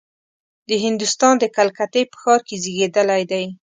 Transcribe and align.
د 0.69 0.71
هندوستان 0.85 1.33
د 1.39 1.45
کلکتې 1.57 2.01
په 2.11 2.15
ښار 2.21 2.39
کې 2.47 2.55
زېږېدلی 2.63 3.23
دی. 3.31 3.45